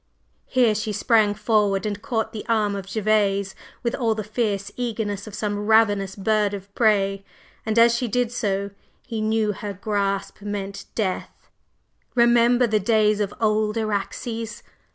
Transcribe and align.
Here 0.47 0.73
she 0.73 0.93
sprang 0.93 1.35
forward 1.35 1.85
and 1.85 2.01
caught 2.01 2.33
the 2.33 2.43
arm 2.49 2.75
of 2.75 2.89
Gervase 2.91 3.53
with 3.83 3.93
all 3.93 4.15
the 4.15 4.23
fierce 4.23 4.71
eagerness 4.75 5.27
of 5.27 5.35
some 5.35 5.67
ravenous 5.67 6.15
bird 6.15 6.55
of 6.55 6.73
prey; 6.73 7.23
and 7.67 7.77
as 7.77 7.93
she 7.93 8.07
did 8.07 8.31
so 8.31 8.71
he 9.05 9.21
knew 9.21 9.51
her 9.53 9.73
grasp 9.73 10.41
meant 10.41 10.85
death. 10.95 11.51
"Remember 12.15 12.65
the 12.65 12.79
days 12.79 13.19
of 13.19 13.31
old, 13.39 13.77
Araxes! 13.77 14.63